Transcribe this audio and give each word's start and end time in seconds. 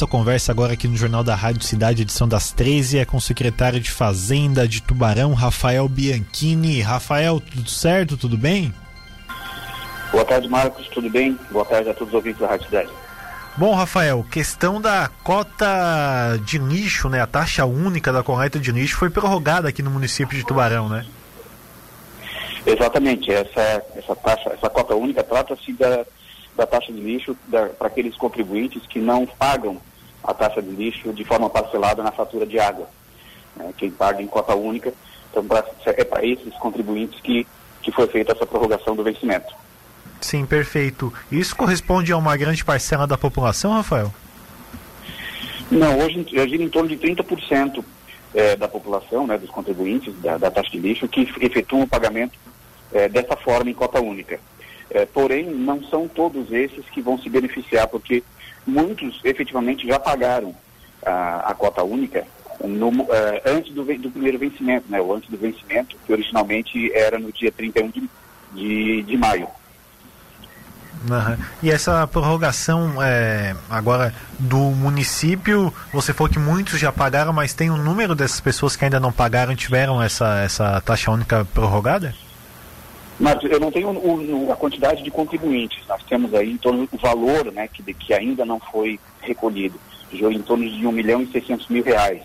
A 0.00 0.06
conversa 0.06 0.52
agora 0.52 0.74
aqui 0.74 0.86
no 0.86 0.96
Jornal 0.96 1.24
da 1.24 1.34
Rádio 1.34 1.64
Cidade, 1.64 2.02
edição 2.02 2.28
das 2.28 2.52
13, 2.52 2.98
é 2.98 3.04
com 3.04 3.16
o 3.16 3.20
secretário 3.20 3.80
de 3.80 3.90
Fazenda 3.90 4.68
de 4.68 4.80
Tubarão, 4.80 5.34
Rafael 5.34 5.88
Bianchini. 5.88 6.80
Rafael, 6.80 7.40
tudo 7.40 7.68
certo? 7.68 8.16
Tudo 8.16 8.38
bem? 8.38 8.72
Boa 10.12 10.24
tarde, 10.24 10.46
Marcos. 10.46 10.86
Tudo 10.86 11.10
bem? 11.10 11.36
Boa 11.50 11.64
tarde 11.64 11.90
a 11.90 11.94
todos 11.94 12.10
os 12.10 12.14
ouvintes 12.14 12.40
da 12.40 12.46
Rádio 12.46 12.66
Cidade. 12.66 12.90
Bom, 13.56 13.74
Rafael, 13.74 14.24
questão 14.30 14.80
da 14.80 15.10
cota 15.24 15.66
de 16.44 16.58
lixo, 16.58 17.08
né? 17.08 17.20
A 17.20 17.26
taxa 17.26 17.66
única 17.66 18.12
da 18.12 18.22
coleta 18.22 18.60
de 18.60 18.70
lixo 18.70 18.96
foi 18.96 19.10
prorrogada 19.10 19.68
aqui 19.68 19.82
no 19.82 19.90
município 19.90 20.38
de 20.38 20.46
Tubarão, 20.46 20.88
né? 20.88 21.04
Exatamente. 22.64 23.32
Essa, 23.32 23.82
essa 23.96 24.14
taxa, 24.14 24.50
essa 24.50 24.70
cota 24.70 24.94
única 24.94 25.24
trata-se 25.24 25.72
da, 25.72 26.06
da 26.56 26.64
taxa 26.68 26.92
de 26.92 27.00
lixo 27.00 27.36
para 27.50 27.88
aqueles 27.88 28.14
contribuintes 28.14 28.86
que 28.86 29.00
não 29.00 29.26
pagam 29.26 29.87
a 30.22 30.34
taxa 30.34 30.62
de 30.62 30.70
lixo 30.70 31.12
de 31.12 31.24
forma 31.24 31.48
parcelada 31.48 32.02
na 32.02 32.12
fatura 32.12 32.46
de 32.46 32.58
água. 32.58 32.88
Né, 33.56 33.72
quem 33.76 33.90
paga 33.90 34.22
em 34.22 34.26
cota 34.26 34.54
única, 34.54 34.92
então 35.30 35.44
pra, 35.44 35.64
é 35.86 36.04
para 36.04 36.24
esses 36.24 36.54
contribuintes 36.54 37.20
que, 37.20 37.46
que 37.82 37.92
foi 37.92 38.06
feita 38.06 38.32
essa 38.32 38.46
prorrogação 38.46 38.94
do 38.94 39.04
vencimento. 39.04 39.54
Sim, 40.20 40.44
perfeito. 40.44 41.12
Isso 41.30 41.54
corresponde 41.54 42.12
a 42.12 42.16
uma 42.16 42.36
grande 42.36 42.64
parcela 42.64 43.06
da 43.06 43.16
população, 43.16 43.72
Rafael? 43.72 44.12
Não, 45.70 45.98
hoje 45.98 46.26
gira 46.28 46.62
em 46.62 46.68
torno 46.68 46.88
de 46.88 46.96
30% 46.96 47.84
é, 48.34 48.56
da 48.56 48.66
população, 48.66 49.26
né, 49.26 49.38
dos 49.38 49.50
contribuintes 49.50 50.14
da, 50.20 50.38
da, 50.38 50.50
taxa 50.50 50.70
de 50.70 50.78
lixo, 50.78 51.06
que 51.08 51.28
efetuam 51.40 51.82
o 51.82 51.88
pagamento 51.88 52.38
é, 52.92 53.08
dessa 53.08 53.36
forma 53.36 53.70
em 53.70 53.74
cota 53.74 54.00
única. 54.00 54.40
É, 54.90 55.04
porém, 55.04 55.44
não 55.44 55.82
são 55.84 56.08
todos 56.08 56.50
esses 56.50 56.84
que 56.86 57.00
vão 57.00 57.18
se 57.18 57.28
beneficiar, 57.28 57.86
porque 57.88 58.22
muitos 58.66 59.20
efetivamente 59.24 59.86
já 59.86 59.98
pagaram 59.98 60.54
a, 61.04 61.50
a 61.50 61.54
cota 61.54 61.82
única 61.82 62.26
no, 62.64 62.88
uh, 62.88 63.06
antes 63.46 63.72
do, 63.72 63.84
do, 63.84 64.10
primeiro 64.10 64.38
vencimento, 64.38 64.90
né, 64.90 65.00
ou 65.00 65.14
antes 65.14 65.30
do 65.30 65.36
vencimento, 65.36 65.96
que 66.04 66.12
originalmente 66.12 66.92
era 66.92 67.18
no 67.18 67.32
dia 67.32 67.52
31 67.52 67.90
de, 67.90 68.10
de, 68.54 69.02
de 69.02 69.16
maio. 69.16 69.48
Uhum. 71.08 71.36
E 71.62 71.70
essa 71.70 72.04
prorrogação 72.08 73.00
é, 73.00 73.54
agora 73.70 74.12
do 74.38 74.58
município, 74.58 75.72
você 75.92 76.12
falou 76.12 76.32
que 76.32 76.40
muitos 76.40 76.80
já 76.80 76.90
pagaram, 76.90 77.32
mas 77.32 77.54
tem 77.54 77.70
um 77.70 77.76
número 77.76 78.16
dessas 78.16 78.40
pessoas 78.40 78.74
que 78.74 78.84
ainda 78.84 78.98
não 78.98 79.12
pagaram 79.12 79.54
tiveram 79.54 80.02
essa, 80.02 80.40
essa 80.40 80.80
taxa 80.80 81.12
única 81.12 81.44
prorrogada? 81.44 82.14
Mas 83.18 83.42
eu 83.42 83.58
não 83.58 83.72
tenho 83.72 83.90
o, 83.90 84.52
a 84.52 84.56
quantidade 84.56 85.02
de 85.02 85.10
contribuintes. 85.10 85.86
Nós 85.88 86.02
temos 86.04 86.32
aí 86.34 86.52
em 86.52 86.56
torno 86.56 86.86
do 86.86 86.96
valor 86.98 87.50
né, 87.52 87.66
que, 87.66 87.82
que 87.94 88.14
ainda 88.14 88.44
não 88.44 88.60
foi 88.60 89.00
recolhido, 89.20 89.78
em 90.12 90.42
torno 90.42 90.68
de 90.68 90.86
1 90.86 90.92
milhão 90.92 91.22
e 91.22 91.26
600 91.26 91.68
mil 91.68 91.82
reais. 91.82 92.22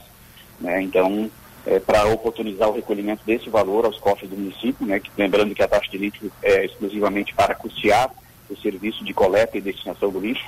Né? 0.60 0.82
Então, 0.84 1.30
é, 1.66 1.80
para 1.80 2.06
oportunizar 2.06 2.70
o 2.70 2.74
recolhimento 2.74 3.24
desse 3.26 3.50
valor 3.50 3.86
aos 3.86 3.98
cofres 3.98 4.30
do 4.30 4.38
município, 4.38 4.86
né, 4.86 5.00
que, 5.00 5.10
lembrando 5.18 5.56
que 5.56 5.64
a 5.64 5.68
taxa 5.68 5.90
de 5.90 5.98
lixo 5.98 6.32
é 6.42 6.66
exclusivamente 6.66 7.34
para 7.34 7.56
custear 7.56 8.12
o 8.50 8.56
serviço 8.58 9.04
de 9.04 9.14
coleta 9.14 9.58
e 9.58 9.62
destinação 9.62 10.12
do 10.12 10.20
lixo. 10.20 10.46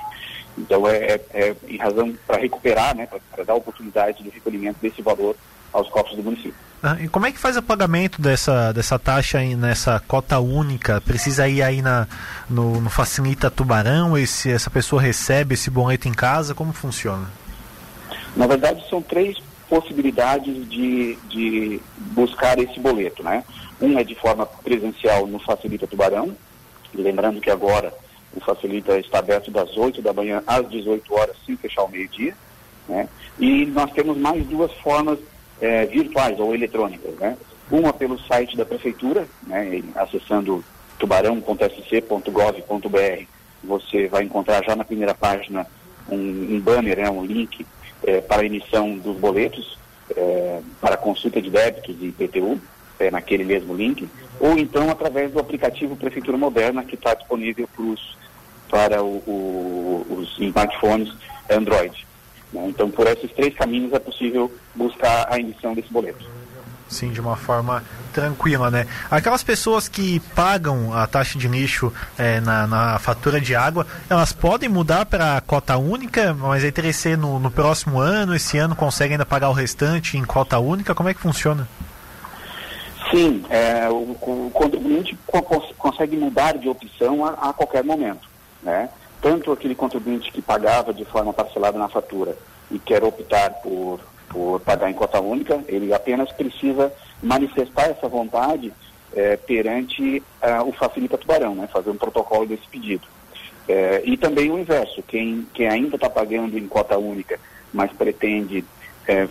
Então, 0.56 0.86
é, 0.86 1.14
é, 1.14 1.20
é 1.32 1.56
em 1.68 1.76
razão 1.76 2.14
para 2.24 2.38
recuperar, 2.38 2.96
né, 2.96 3.08
para 3.32 3.44
dar 3.44 3.54
oportunidade 3.54 4.22
de 4.22 4.30
recolhimento 4.30 4.78
desse 4.80 5.02
valor 5.02 5.34
aos 5.76 5.88
cofres 5.88 6.16
do 6.16 6.22
município. 6.22 6.54
Ah, 6.82 6.96
e 7.00 7.08
como 7.08 7.26
é 7.26 7.32
que 7.32 7.38
faz 7.38 7.56
o 7.56 7.62
pagamento 7.62 8.20
dessa, 8.20 8.72
dessa 8.72 8.98
taxa 8.98 9.38
aí, 9.38 9.54
nessa 9.54 10.00
cota 10.00 10.38
única? 10.38 11.00
Precisa 11.00 11.48
ir 11.48 11.62
aí 11.62 11.82
na, 11.82 12.06
no, 12.48 12.80
no 12.80 12.90
Facilita 12.90 13.50
Tubarão? 13.50 14.16
Esse, 14.16 14.50
essa 14.50 14.70
pessoa 14.70 15.00
recebe 15.00 15.54
esse 15.54 15.70
boleto 15.70 16.08
em 16.08 16.12
casa? 16.12 16.54
Como 16.54 16.72
funciona? 16.72 17.26
Na 18.36 18.46
verdade, 18.46 18.84
são 18.88 19.00
três 19.02 19.38
possibilidades 19.68 20.68
de, 20.68 21.16
de 21.28 21.80
buscar 21.98 22.58
esse 22.58 22.78
boleto, 22.78 23.22
né? 23.22 23.42
Um 23.80 23.98
é 23.98 24.04
de 24.04 24.14
forma 24.14 24.46
presencial 24.46 25.26
no 25.26 25.38
Facilita 25.38 25.86
Tubarão, 25.86 26.36
lembrando 26.94 27.40
que 27.40 27.50
agora 27.50 27.92
o 28.34 28.40
Facilita 28.40 28.98
está 28.98 29.18
aberto 29.18 29.50
das 29.50 29.76
8 29.76 30.00
da 30.02 30.12
manhã 30.12 30.42
às 30.46 30.68
18 30.68 31.12
horas, 31.14 31.36
sem 31.44 31.56
fechar 31.56 31.84
o 31.84 31.88
meio-dia, 31.90 32.34
né? 32.88 33.08
E 33.38 33.66
nós 33.66 33.90
temos 33.92 34.16
mais 34.16 34.46
duas 34.46 34.72
formas 34.74 35.18
é, 35.60 35.84
virtuais 35.86 36.38
ou 36.38 36.54
eletrônicas, 36.54 37.14
né? 37.16 37.36
Uma 37.70 37.92
pelo 37.92 38.18
site 38.18 38.56
da 38.56 38.64
prefeitura, 38.64 39.26
né, 39.46 39.82
acessando 39.96 40.64
tubarão.sc.gov.br, 40.98 43.24
você 43.64 44.06
vai 44.06 44.22
encontrar 44.22 44.64
já 44.64 44.76
na 44.76 44.84
primeira 44.84 45.14
página 45.14 45.66
um, 46.08 46.16
um 46.16 46.60
banner, 46.60 46.98
né, 46.98 47.10
um 47.10 47.24
link 47.24 47.66
é, 48.04 48.20
para 48.20 48.42
a 48.42 48.46
emissão 48.46 48.96
dos 48.96 49.16
boletos, 49.16 49.76
é, 50.16 50.60
para 50.80 50.96
consulta 50.96 51.42
de 51.42 51.50
débitos 51.50 51.96
e 52.00 52.06
IPTU, 52.06 52.60
é, 52.98 53.10
naquele 53.10 53.44
mesmo 53.44 53.74
link, 53.74 54.08
ou 54.38 54.56
então 54.56 54.88
através 54.90 55.32
do 55.32 55.40
aplicativo 55.40 55.96
Prefeitura 55.96 56.38
Moderna, 56.38 56.84
que 56.84 56.94
está 56.94 57.14
disponível 57.14 57.68
para 58.70 59.02
o, 59.02 59.16
o, 59.26 60.06
os 60.10 60.38
smartphones 60.38 61.12
Android. 61.50 62.06
Né? 62.52 62.66
Então, 62.68 62.90
por 62.90 63.06
esses 63.06 63.30
três 63.32 63.54
caminhos 63.54 63.92
é 63.92 63.98
possível 63.98 64.52
buscar 64.74 65.26
a 65.30 65.38
emissão 65.38 65.74
desse 65.74 65.92
boleto. 65.92 66.24
Sim, 66.88 67.10
de 67.10 67.20
uma 67.20 67.36
forma 67.36 67.82
tranquila, 68.12 68.70
né? 68.70 68.86
Aquelas 69.10 69.42
pessoas 69.42 69.88
que 69.88 70.20
pagam 70.34 70.94
a 70.94 71.06
taxa 71.06 71.36
de 71.36 71.48
lixo 71.48 71.92
é, 72.16 72.40
na, 72.40 72.66
na, 72.66 72.98
fatura 72.98 73.40
de 73.40 73.56
água, 73.56 73.84
elas 74.08 74.32
podem 74.32 74.68
mudar 74.68 75.04
para 75.04 75.40
cota 75.40 75.76
única, 75.76 76.32
mas 76.32 76.62
aí 76.62 76.70
teria 76.70 76.92
que 76.92 76.96
ser 76.96 77.18
no, 77.18 77.40
no, 77.40 77.50
próximo 77.50 77.98
ano, 77.98 78.34
esse 78.36 78.56
ano 78.56 78.76
conseguem 78.76 79.14
ainda 79.14 79.26
pagar 79.26 79.50
o 79.50 79.52
restante 79.52 80.16
em 80.16 80.24
cota 80.24 80.58
única? 80.60 80.94
Como 80.94 81.08
é 81.08 81.14
que 81.14 81.20
funciona? 81.20 81.68
Sim, 83.10 83.44
é, 83.50 83.88
o, 83.88 84.12
o, 84.12 84.50
contribuinte 84.52 85.16
consegue 85.76 86.16
mudar 86.16 86.56
de 86.56 86.68
opção 86.68 87.24
a, 87.24 87.50
a 87.50 87.52
qualquer 87.52 87.82
momento, 87.82 88.28
né? 88.62 88.88
Tanto 89.20 89.52
aquele 89.52 89.74
contribuinte 89.74 90.30
que 90.30 90.42
pagava 90.42 90.92
de 90.92 91.04
forma 91.04 91.32
parcelada 91.32 91.78
na 91.78 91.88
fatura 91.88 92.36
e 92.70 92.78
quer 92.78 93.02
optar 93.04 93.50
por, 93.62 94.00
por 94.28 94.60
pagar 94.60 94.90
em 94.90 94.94
cota 94.94 95.20
única, 95.20 95.62
ele 95.68 95.92
apenas 95.92 96.30
precisa 96.32 96.92
manifestar 97.22 97.90
essa 97.90 98.08
vontade 98.08 98.72
é, 99.14 99.36
perante 99.36 100.22
uh, 100.42 100.68
o 100.68 100.72
Facilita 100.72 101.16
Tubarão, 101.16 101.54
né, 101.54 101.68
fazer 101.72 101.90
um 101.90 101.96
protocolo 101.96 102.46
desse 102.46 102.66
pedido. 102.68 103.06
É, 103.68 104.02
e 104.04 104.16
também 104.16 104.50
o 104.50 104.58
inverso, 104.58 105.02
quem, 105.02 105.46
quem 105.52 105.68
ainda 105.68 105.96
está 105.96 106.08
pagando 106.08 106.56
em 106.56 106.68
cota 106.68 106.96
única, 106.98 107.38
mas 107.72 107.90
pretende 107.92 108.64
é, 109.08 109.26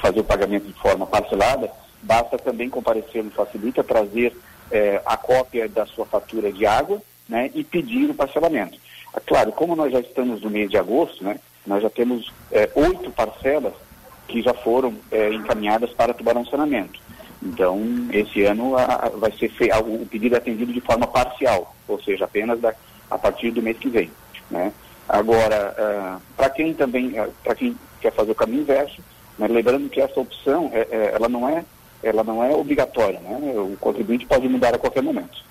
fazer 0.00 0.20
o 0.20 0.24
pagamento 0.24 0.66
de 0.66 0.72
forma 0.74 1.06
parcelada, 1.06 1.70
basta 2.02 2.38
também 2.38 2.70
comparecer 2.70 3.22
no 3.22 3.30
Facilita, 3.30 3.82
trazer 3.82 4.36
a 5.04 5.16
cópia 5.16 5.68
da 5.68 5.86
sua 5.86 6.04
fatura 6.04 6.50
de 6.50 6.66
água 6.66 7.00
né, 7.28 7.50
e 7.54 7.62
pedir 7.62 8.10
o 8.10 8.14
parcelamento. 8.14 8.76
É 9.16 9.20
claro, 9.20 9.50
como 9.52 9.74
nós 9.74 9.90
já 9.90 10.00
estamos 10.00 10.42
no 10.42 10.50
mês 10.50 10.70
de 10.70 10.76
agosto, 10.76 11.24
né, 11.24 11.40
nós 11.66 11.82
já 11.82 11.88
temos 11.88 12.32
é, 12.52 12.70
oito 12.74 13.10
parcelas 13.10 13.72
que 14.28 14.42
já 14.42 14.52
foram 14.52 14.94
é, 15.10 15.32
encaminhadas 15.32 15.90
para 15.90 16.12
tubarão 16.12 16.44
saneamento. 16.44 17.00
Então, 17.42 17.80
esse 18.12 18.42
ano 18.44 18.76
a, 18.76 19.10
vai 19.14 19.32
ser 19.32 19.48
feito, 19.50 19.78
o 19.78 20.06
pedido 20.06 20.34
é 20.34 20.38
atendido 20.38 20.72
de 20.72 20.80
forma 20.80 21.06
parcial, 21.06 21.74
ou 21.88 22.00
seja, 22.02 22.24
apenas 22.24 22.60
da, 22.60 22.74
a 23.10 23.16
partir 23.16 23.50
do 23.50 23.62
mês 23.62 23.78
que 23.78 23.88
vem. 23.88 24.10
Né? 24.50 24.72
Agora, 25.08 25.74
uh, 25.78 26.22
para 26.36 26.50
quem 26.50 26.74
também, 26.74 27.18
uh, 27.20 27.32
para 27.42 27.54
quem 27.54 27.76
quer 28.00 28.12
fazer 28.12 28.32
o 28.32 28.34
caminho 28.34 28.62
inverso, 28.62 29.00
né, 29.38 29.46
lembrando 29.48 29.88
que 29.88 30.00
essa 30.00 30.20
opção, 30.20 30.70
é, 30.72 30.86
é, 30.90 31.12
ela 31.14 31.28
não 31.28 31.48
é, 31.48 31.64
ela 32.02 32.24
não 32.24 32.42
é 32.42 32.54
obrigatória, 32.54 33.18
né? 33.20 33.38
O 33.56 33.76
contribuinte 33.80 34.26
pode 34.26 34.48
mudar 34.48 34.74
a 34.74 34.78
qualquer 34.78 35.02
momento. 35.02 35.44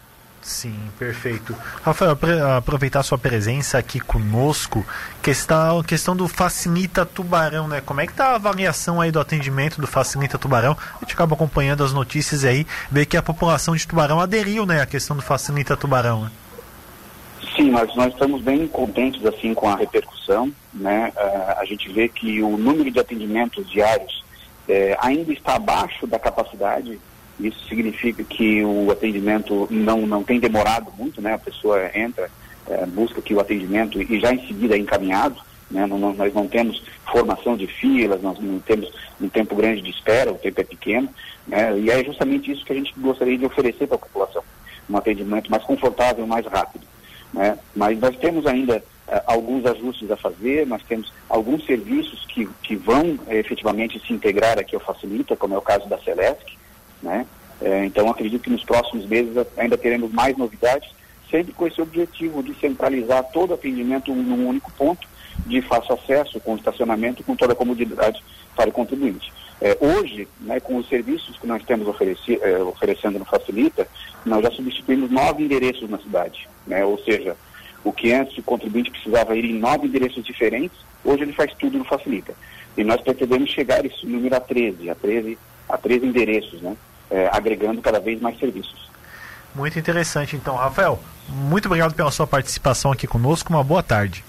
Sim, 0.45 0.75
perfeito. 1.00 1.56
Rafael, 1.81 2.16
aproveitar 2.56 3.01
sua 3.01 3.17
presença 3.17 3.79
aqui 3.79 4.00
conosco, 4.00 4.85
questão, 5.19 5.81
questão 5.81 6.16
do 6.16 6.28
Facilita 6.28 7.03
Tubarão, 7.03 7.67
né? 7.67 7.81
Como 7.81 7.99
é 7.99 8.05
que 8.05 8.14
tá 8.14 8.28
a 8.28 8.35
avaliação 8.35 9.02
aí 9.02 9.11
do 9.11 9.20
atendimento 9.20 9.81
do 9.81 9.87
Facilita 9.87 10.37
Tubarão? 10.37 10.78
A 10.97 10.99
gente 10.99 11.16
acaba 11.16 11.34
acompanhando 11.34 11.84
as 11.84 11.91
notícias 11.91 12.46
aí, 12.46 12.64
vê 12.91 13.08
que 13.08 13.17
a 13.17 13.23
população 13.23 13.75
de 13.75 13.87
Tubarão 13.87 14.20
aderiu, 14.20 14.67
né, 14.67 14.84
à 14.84 14.85
questão 14.85 15.16
do 15.16 15.23
Facilita 15.23 15.75
Tubarão. 15.75 16.25
Né? 16.25 16.31
Sim, 17.55 17.72
mas 17.72 17.96
nós 17.96 18.14
estamos 18.14 18.43
bem 18.43 18.67
contentes 18.67 19.25
assim 19.25 19.52
com 19.55 19.67
a 19.67 19.75
repercussão, 19.75 20.53
né? 20.72 21.11
Uh, 21.16 21.59
a 21.59 21.66
gente 21.66 21.91
vê 21.91 22.08
que 22.08 22.43
o 22.43 22.55
número 22.55 22.91
de 22.91 22.99
atendimentos 22.99 23.67
diários 23.67 24.23
uh, 24.70 24.96
ainda 24.99 25.34
está 25.34 25.55
abaixo 25.55 26.05
da 26.05 26.20
capacidade 26.20 26.99
isso 27.40 27.67
significa 27.67 28.23
que 28.23 28.64
o 28.64 28.90
atendimento 28.91 29.67
não, 29.70 30.08
não 30.08 30.23
tem 30.23 30.40
demorado 30.40 30.91
muito, 30.97 31.22
né? 31.22 31.34
A 31.34 31.40
pessoa 31.40 31.79
entra, 31.93 32.29
é, 32.67 32.85
busca 32.85 33.22
que 33.22 33.34
o 33.34 33.40
atendimento 33.40 34.02
e 34.02 34.20
já 34.20 34.34
em 34.34 34.46
seguida 34.47 34.76
é 34.76 34.79
encaminhado, 34.79 35.35
né? 35.70 35.85
Não, 35.85 35.97
não, 35.97 36.14
nós 36.14 36.34
não 36.34 36.47
temos 36.47 36.82
formação 37.11 37.58
de 37.58 37.67
filas, 37.67 38.22
nós 38.22 38.40
não 38.40 38.59
temos 38.59 38.91
um 39.20 39.28
tempo 39.28 39.55
grande 39.55 39.82
de 39.82 39.90
espera, 39.90 40.32
o 40.32 40.37
tempo 40.37 40.61
é 40.61 40.64
pequeno, 40.64 41.09
né? 41.47 41.78
E 41.78 41.90
é 41.90 42.03
justamente 42.03 42.52
isso 42.52 42.64
que 42.64 42.72
a 42.72 42.76
gente 42.76 42.93
gostaria 42.97 43.37
de 43.37 43.46
oferecer 43.46 43.87
para 43.87 43.96
a 43.96 43.99
população, 43.99 44.43
um 44.90 44.97
atendimento 44.97 45.52
mais 45.52 45.64
confortável, 45.64 46.26
mais 46.26 46.46
rápido, 46.46 46.85
né? 47.34 47.58
Mas 47.76 47.99
nós 47.99 48.16
temos 48.17 48.47
ainda 48.47 48.78
uh, 48.78 49.22
alguns 49.26 49.66
ajustes 49.66 50.09
a 50.09 50.16
fazer, 50.16 50.66
nós 50.66 50.82
temos 50.84 51.11
alguns 51.28 51.66
serviços 51.66 52.26
que, 52.28 52.47
que 52.64 52.78
vão 52.78 53.20
efetivamente 53.28 54.02
se 54.05 54.14
integrar 54.14 54.58
aqui 54.58 54.76
ao 54.76 54.82
Facilita, 54.82 55.35
como 55.35 55.53
é 55.53 55.58
o 55.58 55.61
caso 55.61 55.90
da 55.90 55.97
Celesc, 55.97 56.55
né? 57.05 57.25
então 57.85 58.09
acredito 58.09 58.41
que 58.41 58.49
nos 58.49 58.66
próximos 58.66 59.05
meses 59.05 59.31
ainda 59.55 59.78
teremos 59.78 60.11
mais 60.11 60.35
novidades, 60.35 60.90
sempre 61.31 61.53
com 61.53 61.66
esse 61.66 61.81
objetivo 61.81 62.43
de 62.43 62.53
centralizar 62.55 63.23
todo 63.31 63.52
o 63.52 63.53
atendimento 63.53 64.13
num 64.13 64.47
único 64.47 64.72
ponto, 64.73 65.07
de 65.46 65.61
fácil 65.61 65.96
acesso, 65.96 66.40
com 66.40 66.55
estacionamento, 66.55 67.23
com 67.23 67.35
toda 67.35 67.53
a 67.53 67.55
comodidade 67.55 68.23
para 68.55 68.69
o 68.69 68.73
contribuinte. 68.73 69.31
É, 69.61 69.78
hoje, 69.79 70.28
né, 70.41 70.59
com 70.59 70.78
os 70.78 70.87
serviços 70.87 71.37
que 71.37 71.47
nós 71.47 71.63
temos 71.63 71.87
ofereci, 71.87 72.40
é, 72.41 72.57
oferecendo 72.59 73.19
no 73.19 73.25
Facilita, 73.25 73.87
nós 74.25 74.43
já 74.43 74.51
substituímos 74.51 75.09
nove 75.11 75.43
endereços 75.43 75.90
na 75.90 75.97
cidade. 75.97 76.47
Né, 76.67 76.84
ou 76.84 76.97
seja, 76.99 77.35
o 77.84 77.91
que 77.91 78.11
antes 78.11 78.37
o 78.37 78.43
contribuinte 78.43 78.91
precisava 78.91 79.35
ir 79.35 79.46
em 79.46 79.59
nove 79.59 79.87
endereços 79.87 80.23
diferentes, 80.23 80.78
hoje 81.03 81.23
ele 81.23 81.34
faz 81.34 81.53
tudo 81.53 81.78
no 81.78 81.85
Facilita. 81.85 82.34
E 82.78 82.84
nós 82.84 82.99
pretendemos 83.01 83.49
chegar 83.49 83.85
esse 83.85 84.05
número 84.05 84.35
a 84.35 84.40
13, 84.40 84.90
a 84.90 84.96
13, 84.96 85.37
a 85.69 85.78
13 85.78 86.05
endereços, 86.05 86.61
né, 86.61 86.75
é, 87.09 87.29
agregando 87.31 87.81
cada 87.81 87.99
vez 87.99 88.22
mais 88.22 88.37
serviços. 88.40 88.90
Muito 89.53 89.79
interessante, 89.79 90.35
então, 90.35 90.55
Rafael. 90.55 90.99
Muito 91.29 91.66
obrigado 91.67 91.93
pela 91.93 92.11
sua 92.11 92.28
participação 92.28 92.91
aqui 92.91 93.07
conosco. 93.07 93.52
Uma 93.52 93.63
boa 93.63 93.81
tarde. 93.81 94.23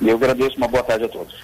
Eu 0.00 0.16
agradeço. 0.16 0.56
Uma 0.56 0.68
boa 0.68 0.82
tarde 0.82 1.04
a 1.04 1.08
todos. 1.08 1.42